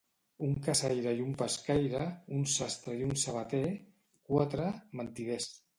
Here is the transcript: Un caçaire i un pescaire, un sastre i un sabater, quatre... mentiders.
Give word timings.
Un 0.45 0.53
caçaire 0.67 1.11
i 1.19 1.21
un 1.25 1.35
pescaire, 1.41 2.07
un 2.39 2.49
sastre 2.57 2.99
i 3.03 3.07
un 3.11 3.15
sabater, 3.27 3.65
quatre... 4.33 4.71
mentiders. 5.03 5.55